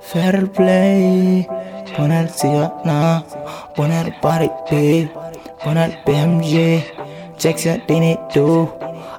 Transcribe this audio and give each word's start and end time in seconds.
Fair 0.00 0.46
play, 0.52 1.46
poner 1.96 2.28
cigana, 2.28 3.22
poner 3.76 4.20
party, 4.20 5.08
poner 5.62 6.02
BMG, 6.04 6.82
check 7.38 7.64
your 7.64 7.78
dinito, 7.86 8.72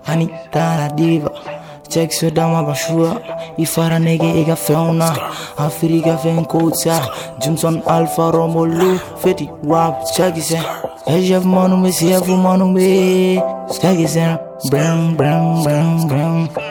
Anita 0.08 0.76
la 0.78 0.88
diva, 0.94 1.32
check 1.88 2.12
your 2.22 2.32
dama 2.32 2.64
bashua, 2.64 3.22
ifara 3.58 3.98
nege 3.98 4.28
ega 4.42 4.58
fauna, 4.58 5.16
Afrika 5.56 6.18
fen 6.22 6.44
kota, 6.44 7.00
Jimson 7.40 7.82
Alpha 7.88 8.32
Romolo, 8.34 8.98
Fetty 9.22 9.48
Rap, 9.64 10.04
check 10.14 10.36
it 10.36 10.52
Ejef 11.08 11.46
manu 11.46 11.78
me 11.78 11.92
si 11.94 12.12
manu 12.12 12.74
me, 12.74 13.38
check 13.72 14.00
it 14.00 14.70
brown, 14.70 15.16
brown, 15.16 15.64
brown, 15.64 16.08
brown. 16.10 16.67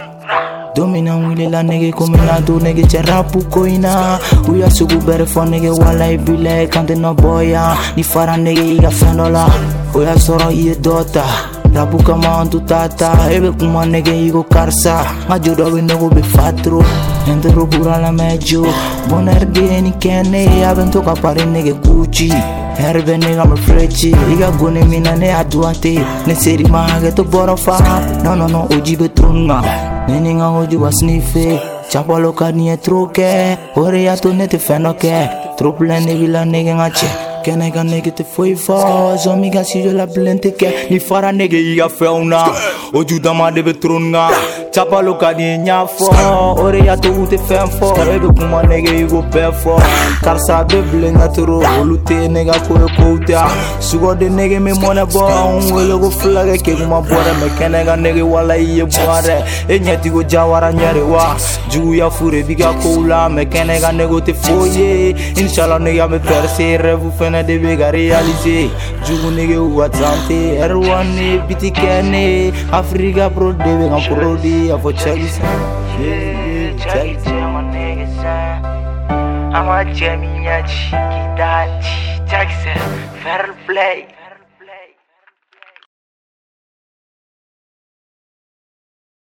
Domina 0.77 1.17
wile 1.17 1.49
la 1.49 1.63
nege 1.63 1.91
komi 1.91 2.19
na 2.19 2.39
do 2.41 2.59
nege 2.61 2.83
cɛ 2.83 3.01
rapu 3.09 3.41
ko 3.49 3.65
ina 3.67 4.21
Uya 4.49 4.69
sugu 4.69 4.99
bɛrɛ 5.07 5.25
fɔ 5.25 5.49
nege 5.49 5.71
wala 5.73 6.05
i 6.13 6.19
bila 6.19 6.67
kante 6.69 6.95
nɔ 6.95 7.17
bɔya 7.17 7.97
Ni 7.97 8.03
fara 8.03 8.37
nege 8.37 8.61
i 8.61 8.77
ka 8.77 8.91
fɛn 8.91 9.17
dɔ 9.17 9.27
la 9.33 9.47
O 9.95 10.03
y'a 10.03 10.15
sɔrɔ 10.15 10.51
i 10.53 10.61
ye 10.69 10.75
dɔ 10.75 11.13
ta 11.15 11.25
Rapu 11.73 11.97
kama 12.05 12.41
an 12.41 12.51
tu 12.51 12.61
ta 12.61 12.89
ta 12.89 13.11
E 13.33 13.41
bɛ 13.41 13.59
kuma 13.59 13.87
nege 13.87 14.13
i 14.13 14.31
ko 14.31 14.45
karisa 14.45 15.01
Nka 15.27 15.43
jo 15.43 15.55
dɔ 15.55 15.65
bɛ 15.73 15.81
nego 15.89 16.11
bɛ 16.11 16.23
fatro 16.25 17.16
Entro 17.27 17.67
pura 17.67 17.99
la 17.99 18.13
meglio 18.13 18.65
Buon 19.09 19.29
ergeni 19.29 19.97
che 19.99 20.23
ne 20.23 20.65
avento 20.65 21.03
capare 21.03 21.45
nege 21.45 21.79
cuci 21.81 22.33
Erbe 22.77 23.17
nega 23.17 23.45
mal 23.45 23.59
frecci 23.59 24.15
Riga 24.27 24.51
gune 24.51 24.85
mina 24.85 25.15
ne 25.15 25.33
aduate. 25.33 26.05
Ne 26.25 26.35
seri 26.35 26.65
mage 26.65 27.13
to 27.13 27.25
boro 27.25 27.57
fa. 27.57 28.01
No 28.23 28.35
no 28.35 28.47
no 28.47 28.67
oji 28.71 28.97
betunga 28.97 29.61
Nene 30.07 30.35
nga 30.35 30.51
oji 30.51 30.77
wa 30.77 30.91
sniffe 30.93 31.61
Ciapalo 31.89 32.33
ka 32.33 32.51
nie 32.51 32.77
troke 32.79 33.59
Ore 33.75 34.03
ya 34.03 34.17
tu 34.17 34.33
ne 34.33 34.47
te 34.47 34.59
fenoke 34.59 35.29
Trop 35.57 35.81
la 35.81 35.99
ne 35.99 36.15
vila 36.15 36.45
nege 36.45 36.75
ngache 36.75 37.26
cɛ 37.47 37.53
kɛnɛ 37.53 37.71
ka 37.73 37.83
nege 37.85 38.11
tɛ 38.11 38.25
foyi 38.25 38.55
fɔ 38.55 39.17
Zɔmi 39.23 39.53
ka 39.53 39.63
studio 39.65 39.93
la 39.93 40.07
bilen 40.07 40.39
tɛ 40.39 40.51
kɛ 40.57 40.91
Ni 40.91 40.99
fara 40.99 41.33
nege 41.33 41.55
i 41.55 41.77
ka 41.77 41.89
fɛnw 41.89 42.25
na 42.27 42.45
O 42.93 43.05
ju 43.05 43.19
dama 43.21 43.51
de 43.53 43.63
bɛ 43.63 43.73
troni 43.81 44.13
kan 44.13 44.33
Chapalo 44.73 45.19
ka 45.19 45.33
di 45.33 45.45
n 45.45 45.67
y'a 45.67 45.87
fɔ 45.87 46.59
O 46.59 46.71
de 46.73 46.79
y'a 46.85 46.97
to 46.97 47.09
u 47.09 47.27
tɛ 47.27 47.39
fɛn 47.39 47.69
fɔ 47.79 48.15
E 48.15 48.19
bɛ 48.19 48.39
kuma 48.39 48.63
nege 48.63 48.91
i 48.91 49.07
ko 49.07 49.23
bɛɛ 49.23 49.53
fɔ 49.63 49.81
Karisa 50.23 50.65
bɛ 50.67 50.83
bilen 50.91 51.19
ka 51.19 51.29
toro 51.29 51.61
Olu 51.81 51.99
tɛ 52.05 52.29
ne 52.31 52.45
ka 52.45 52.59
ko 52.67 52.75
ye 52.75 52.89
kow 52.97 53.17
tɛ 53.27 54.19
de 54.19 54.29
nege 54.29 54.61
mi 54.61 54.73
mɔnɛ 54.73 55.05
bɔ 55.07 55.23
N 55.61 55.75
wele 55.75 56.01
ko 56.01 56.11
fulakɛ 56.11 56.57
ke 56.63 56.77
kuma 56.77 57.01
bɔ 57.01 57.17
Me 57.27 57.47
Mɛ 57.47 57.49
kɛnɛ 57.59 57.85
ka 57.85 57.97
nege 57.97 58.23
wala 58.23 58.55
i 58.55 58.63
ye 58.79 58.83
bɔ 58.83 59.23
dɛ 59.23 59.37
E 59.69 59.79
ɲɛti 59.79 60.11
ko 60.13 60.23
jawara 60.23 60.73
ɲɛ 60.73 61.05
wa. 61.07 61.17
wa 61.17 61.37
Juguya 61.71 62.11
fure 62.11 62.43
bi 62.43 62.55
ka 62.55 62.73
Me 62.73 63.07
la 63.07 63.29
Mɛ 63.29 63.47
kɛnɛ 63.49 63.81
ka 63.81 63.91
nege 63.93 64.21
tɛ 64.27 64.35
foyi 64.35 64.77
ye 64.77 65.15
Inshallah 65.37 65.79
nege 65.79 66.01
an 66.05 66.11
bɛ 66.11 66.19
percer 66.21 66.79
Rêve 66.83 67.13
fɛnɛ 67.37 67.47
de 67.47 67.59
bɛ 67.59 67.77
ka 67.79 67.91
réaliser 67.91 68.71
Jugu 69.05 69.31
nege 69.37 69.57
ka 69.77 69.89
tante 69.89 70.59
R1 70.61 71.07
ne 71.17 71.39
biti 71.47 71.71
kɛ 71.71 72.03
ne 72.03 72.53
Afrika 72.73 73.31
pro 73.31 73.53
de 73.53 73.73
bɛ 73.79 73.89
ka 73.91 73.99
produit 74.15 74.71
A 74.71 74.77
fɔ 74.79 74.91
cɛki 74.93 75.29
sa 75.29 75.43
Cɛki 76.81 77.17
I'ma 79.57 79.85
jam 79.95 80.23
in 80.23 80.43
your 80.43 80.63
cheeky 80.69 81.23
daddy. 81.39 81.81
Jackson, 82.29 82.77
fair 83.23 83.55
play. 83.67 84.05